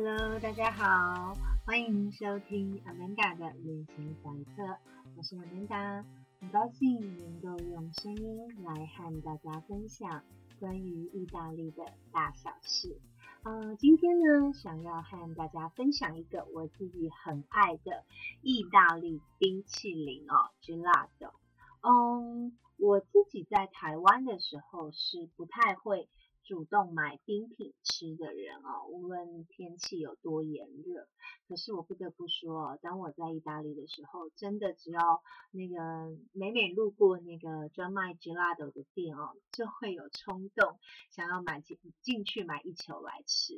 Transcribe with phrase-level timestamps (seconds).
[0.00, 1.34] Hello，大家好，
[1.66, 4.78] 欢迎收听 Amanda 的旅行散册，
[5.16, 6.04] 我是 Amanda，
[6.38, 10.22] 很高兴能够用声音来和大家分享
[10.60, 12.96] 关于意大利的大小事。
[13.42, 18.04] 呃，今天呢，想要和大家分享一个我自己很爱的
[18.40, 21.32] 意大利冰淇淋哦，Gelato。
[21.80, 26.08] 嗯，我自己在台湾的时候是不太会。
[26.48, 31.06] 主动买冰品吃的人哦，无论天气有多炎热，
[31.46, 40.78] 可是我不得不说，当我在意大利的时候，真的只要那个每每路过那个专卖 gelato 的店哦，就会有冲动
[41.10, 43.52] 想要买进进去买一球来吃。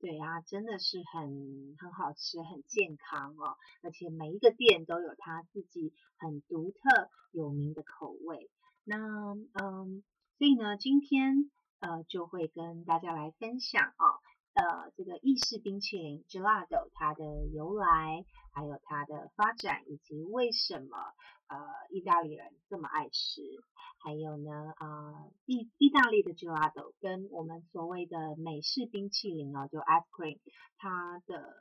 [0.00, 8.50] 对啊，真的是很很好吃，很健康哦，而且每一个店都有它自己很独特有名的口味。
[8.82, 8.98] 那
[9.52, 10.02] 嗯，
[10.36, 11.48] 所以呢，今天。
[11.80, 14.20] 呃，就会跟大家来分享哦，
[14.54, 20.96] 呃，这个意式冰淇淋 gelato 它的由来，还有它的发展，以及为什么
[21.48, 21.58] 呃
[21.90, 23.42] 意大利人这么爱吃，
[23.98, 30.38] 还有呢，呃，意意大利的 gelato 跟我们所谓的美式冰淇淋哦，就 ice cream，
[30.78, 31.54] 它的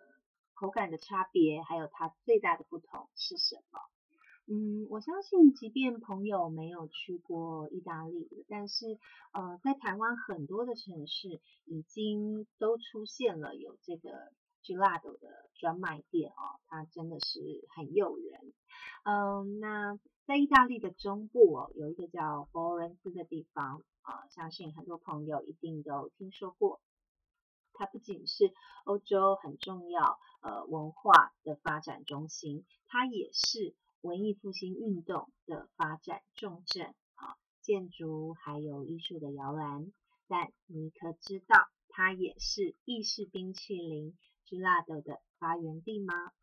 [0.53, 3.80] 口感的差别，还有它最大的不同是什么？
[4.45, 9.00] 嗯，我相信，即便朋友没有去过意大利，但是
[9.31, 17.39] 呃，在台湾很多的城市已经都出现了有这个 gelato 的专卖店哦，它真的是
[17.73, 18.53] 很诱人。
[19.05, 26.81] 嗯，那在意大利的中部哦，有一个叫佛罗伦斯的地方啊，相信很多朋友一定都听说过。
[27.72, 33.73] 它不仅是欧洲很重要呃文化的发展中心，它也是。
[34.04, 39.94] 文艺复兴运动的发展重镇啊，建筑还有艺术的摇篮。
[40.28, 46.34] 但你可知道，它也是意式冰淇淋 gelato 的发源地吗？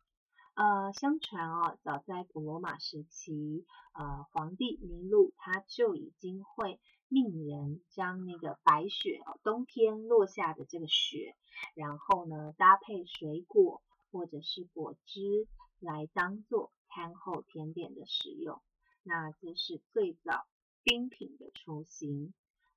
[0.55, 6.79] 呃，相传哦，早在古罗马时期，呃，皇帝尼禄他就已经会
[7.09, 11.35] 命人将那个白雪哦，冬天落下的这个雪，
[11.75, 15.47] 然后呢，搭配水果或者是果汁
[15.79, 16.71] 来当做。
[16.93, 18.61] 餐后甜点的使用，
[19.03, 20.45] 那这是最早
[20.83, 22.33] 冰品的雏形。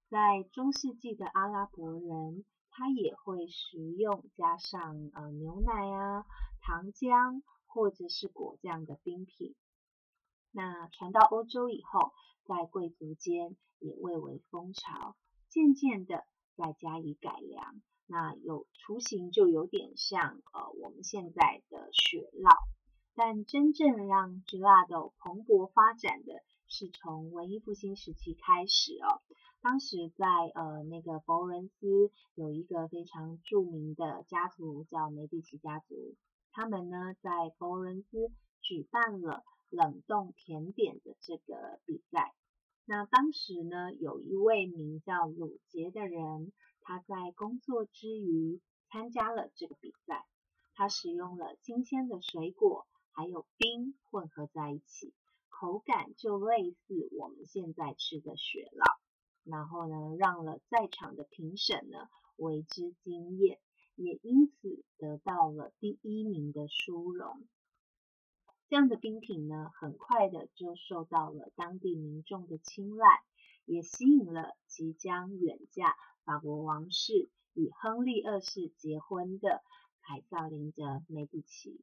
[0.08, 6.24] 在中世纪的阿拉伯人，他也会食用加上呃牛奶啊、
[6.60, 9.56] 糖浆或者是果酱的冰品。
[10.52, 12.12] 那传到欧洲以后，
[12.44, 15.16] 在贵族间也蔚为风潮，
[15.48, 16.24] 渐渐的
[16.56, 17.82] 再加以改良。
[18.06, 22.56] 那有雏形就有点像呃我们现在的雪酪。
[23.16, 29.22] 但真正让 gelato 蓬勃发展的是从文艺复兴时期开始哦。
[29.62, 36.16] 当时在呃那个佛罗伦斯有一个非常著名的家族叫梅第奇家族，
[36.52, 42.34] 他们呢在佛罗伦斯举办了冷冻甜点的这个比赛。
[42.84, 48.60] 那当时呢有一位名叫鲁杰的人，他在工作之余
[48.90, 50.26] 参加了这个比赛，
[50.74, 52.86] 他使用了新鲜的水果。
[53.14, 55.14] 还有冰混合在一起，
[55.48, 58.98] 口感就类似我们现在吃的雪酪，
[59.44, 63.60] 然后呢，让了在场的评审呢为之惊艳，
[63.94, 67.46] 也因此得到了第一名的殊荣。
[68.68, 73.06] 这样的冰品呢，很快的就受到了当地民众的青睐，
[73.64, 75.94] 也吸引了即将远嫁
[76.24, 79.62] 法国王室与亨利二世结婚的
[80.00, 81.80] 凯瑟琳的梅蒂奇。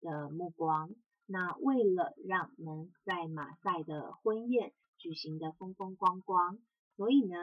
[0.00, 0.90] 的目光，
[1.26, 6.58] 那为了让能在马赛的婚宴举行的风风光光，
[6.96, 7.36] 所以呢，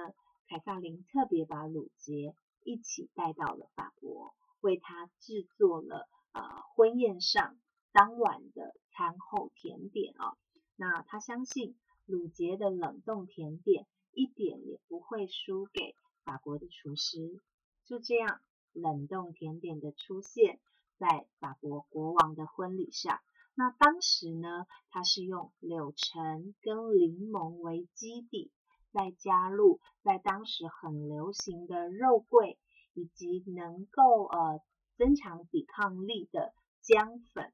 [0.48, 6.42] 凯撒琳特别把鲁杰一起带到了法国，为他制作了呃
[6.76, 7.58] 婚宴上
[7.92, 10.38] 当晚的餐后甜点哦。
[10.76, 17.42] 那他相信鲁杰的冷冻甜点一点也不会输给法国的厨师。
[17.86, 18.42] 就这样，
[18.74, 20.60] 冷冻甜点的出现。
[20.98, 23.20] 在法国国王的婚礼上，
[23.54, 28.52] 那当时呢，他是用柳橙跟柠檬为基底，
[28.92, 32.58] 再加入在当时很流行的肉桂，
[32.94, 34.60] 以及能够呃
[34.98, 37.54] 增强抵抗力的姜粉，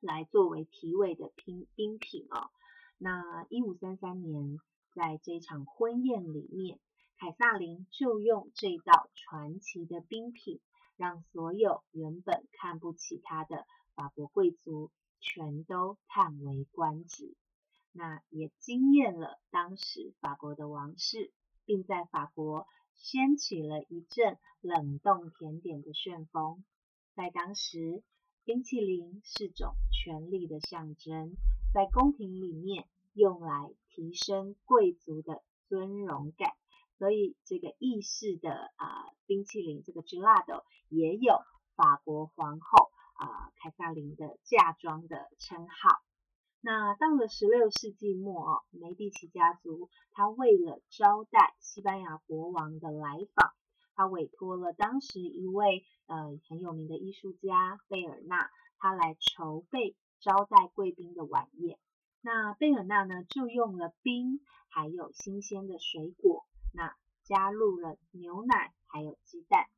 [0.00, 2.50] 来作为提味的冰冰品哦。
[2.98, 4.58] 那一五三三年，
[4.94, 6.78] 在这场婚宴里面，
[7.18, 10.60] 凯撒琳就用这道传奇的冰品。
[10.96, 14.90] 让所有原本看不起他的法国贵族
[15.20, 17.34] 全都叹为观止，
[17.92, 21.32] 那也惊艳了当时法国的王室，
[21.64, 26.64] 并在法国掀起了一阵冷冻甜点的旋风。
[27.14, 28.02] 在当时，
[28.44, 31.36] 冰淇淋是种权力的象征，
[31.72, 36.52] 在宫廷里面用来提升贵族的尊荣感，
[37.02, 41.34] 所以这个意式的啊冰淇淋，这个 gelato 也有
[41.74, 45.98] 法国皇后啊凯撒琳的嫁妆的称号。
[46.60, 53.52] 那到了十六世纪末哦，梅第奇家族他为了招待西班牙国王的来访。
[53.96, 58.48] 他委托了当时一位呃很有名的艺术家贝尔纳，
[58.78, 61.80] 他来筹备招待贵宾的晚宴。
[62.20, 64.38] 那贝尔纳呢，就用了冰，
[64.68, 69.68] 还有新鲜的水果，那加入了牛奶，还有鸡蛋。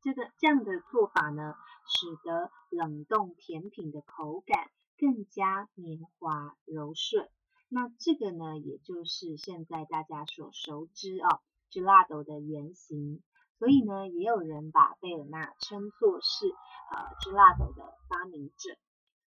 [0.00, 1.54] 这个这样的做法呢，
[1.86, 7.28] 使得冷冻甜品的口感更加绵滑柔顺。
[7.68, 11.40] 那这个呢，也就是现在大家所熟知哦。
[11.70, 13.22] gelato 的原型，
[13.58, 16.46] 所以呢，也有人把贝尔纳称作是
[16.90, 18.78] 呃 gelato 的发明者。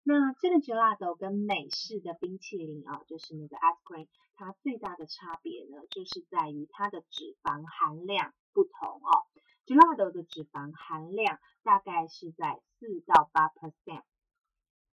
[0.07, 9.25] 那这个 gelato 跟美式的冰淇淋啊，就是那个 ice cream，它最大的差别呢，就是在于它的脂肪含量不同哦。
[9.65, 14.03] gelato 的脂肪含量大概是在四到八 percent，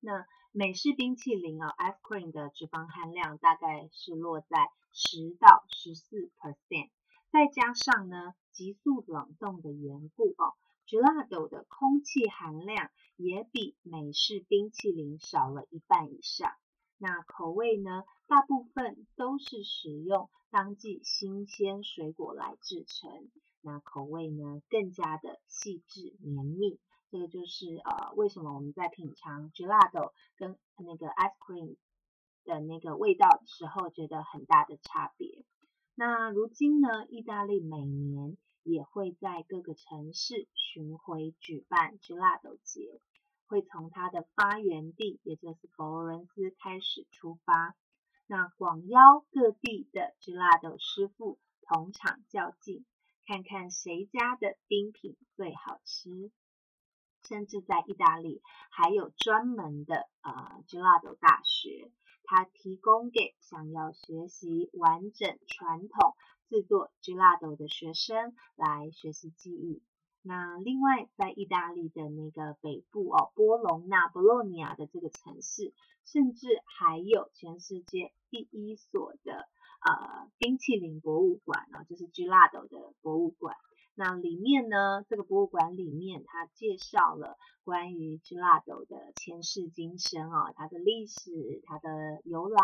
[0.01, 6.89] 那美式冰淇淋啊 ice cream 的脂肪含量大概是落在十到十四 percent。
[7.31, 10.55] 再加上呢，急速冷冻的缘故哦
[10.87, 16.53] ，gelato 的空气含量也比美式冰淇淋少了一半以上。
[16.99, 23.29] 那口味呢，大部分都是使用当季新鲜水果来制成。
[23.61, 26.79] 那口味呢，更加的细致绵密。
[27.11, 31.77] 这个就是呃，为什么我们在品尝 gelato 跟那个 ice cream
[32.45, 35.45] 的那个味道的时候，觉得很大的差别。
[35.95, 43.01] 那如今呢，意大利每年也会在各个城市巡回举办 gelato 节，
[43.47, 47.77] 会从它的发源地，也就是佛罗伦斯开始出发。
[48.27, 52.85] 那广邀各地的 gelato 师傅同场较劲，
[53.27, 56.31] 看看谁家的冰品最好吃。
[57.29, 61.91] 甚至在意大利还有专门的呃 gelato 大学。
[62.25, 66.17] 它提供给想要学习完整传统
[66.53, 69.83] 制作 gelato 的学生来学习技艺。
[70.21, 75.73] 那另外，在意大利的那个北部哦，波隆纳 （Bologna） 的这个城市，
[76.05, 79.49] 甚至还有全世界第一所的
[79.81, 83.57] 呃冰淇淋博物馆啊，就是 gelato 的博物馆。
[83.95, 92.61] 那里面呢，这个博物馆里面，它介绍了关于 gelato 的前世今生啊，它的历史、它的由来。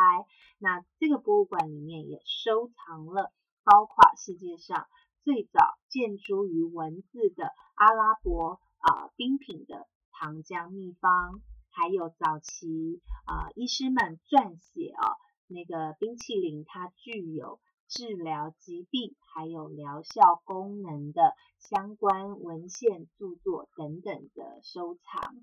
[0.59, 3.33] 那这个博物馆里面也收藏了
[3.69, 4.89] 包括世界上
[5.25, 15.17] 最早建筑于文字的阿拉伯啊冰品的糖浆秘方，还有早期啊医师们撰写啊
[15.49, 17.61] 那个冰淇淋，它具有。
[17.91, 25.35] 治疗疾病还有疗效功能的相关文献著作等等的收藏。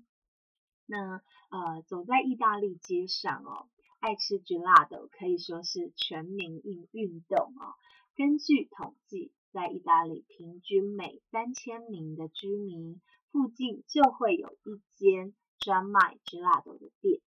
[0.86, 1.20] 那
[1.50, 3.66] 呃，走在意大利街上哦，
[3.98, 7.74] 爱吃 gelato 可以说是全民运运动哦。
[8.16, 17.20] 根据统计，在意大利平均每三千名的居民附近就会有一间专卖 gelato 的店。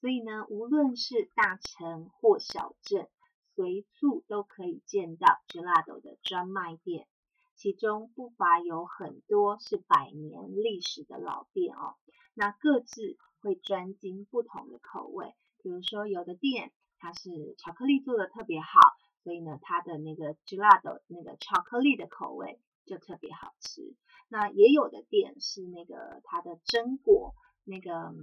[0.00, 3.08] 所以呢，无论是大城或小镇。
[3.54, 7.06] 随处都可以见到 gelato 的专卖店，
[7.54, 11.96] 其中不乏有很多是百年历史的老店哦。
[12.32, 18.80] 那各自会专精不同的口味，比如说有的店它是巧克力做的特别好，
[19.22, 23.94] 所以呢它的那个 gelato 那个巧克力的口味就特别好吃。
[24.28, 28.14] 那也有的店是那个它的榛果，那个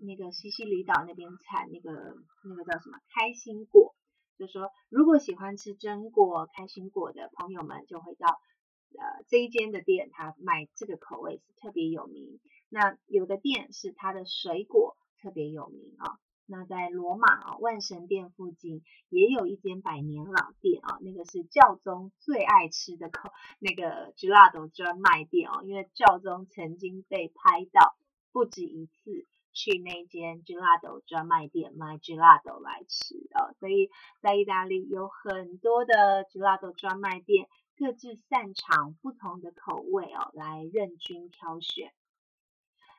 [0.00, 3.94] 那个西西里岛那边产那个那个叫什么开心果。
[4.38, 12.38] 就说，如果喜欢吃榛果、开心果的朋友们，就会到呃这一间的店，它卖这个口味是特别有名。
[12.68, 16.20] 那有的店是它的水果特别有名啊。
[16.46, 27.96] 那在罗马啊万神殿附近也有一间百年老店啊，那个是教宗最爱吃的口那个 gelato 专卖店哦，因为教宗曾经被拍到
[28.32, 29.26] 不止一次。
[29.58, 33.88] 去那间 gelato 专卖店买 gelato 来吃哦，所以
[34.20, 41.90] 在意大利有很多的 gelato 专卖店，各自擅长不同的口味哦，来任君挑选。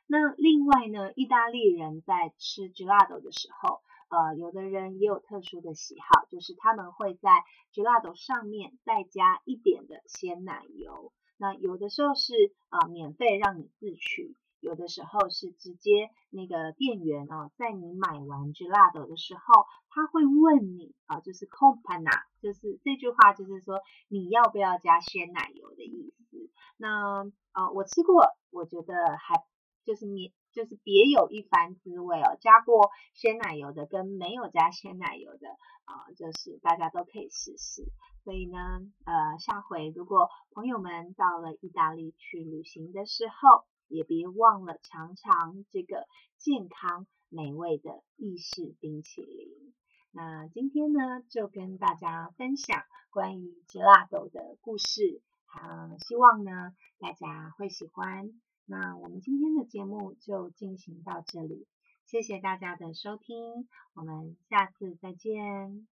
[0.07, 7.29] 那另外呢，意大利人在吃 gelato 的时候，呃，有的人也有特殊的喜好，就是他们会在
[7.73, 11.11] gelato 上面再加一点的鲜奶油。
[11.37, 12.33] 那有的时候是
[12.69, 14.35] 啊免费让你自取。
[14.59, 26.49] 有的时候是直接那个店员哦，在你买完 gelato 的时候，他会问你啊，就是 compana，就是这句话就是说你要不要加鲜奶油的意思。
[26.75, 27.23] 那
[27.53, 29.45] 呃，我吃过，我觉得还
[29.87, 30.31] 就是免。
[30.53, 35.49] 就是别有一番滋味哦，加过鲜奶油的跟没有加鲜奶油的
[35.85, 37.83] 啊，就是大家都可以试试。
[38.23, 38.57] 所以呢，
[39.05, 46.07] 呃，下回如果朋友们到了意大利去旅行的时候，也别忘了尝尝这个
[46.39, 49.75] 健康美味的意式冰淇淋。
[50.09, 58.41] 那今天呢，就跟大家分享关于 gelato 的故事，啊，希望呢大家会喜欢。
[58.69, 61.65] 那我们今天的节目就进行到这里，
[62.05, 65.87] 谢谢大家的收听，我们下次再见。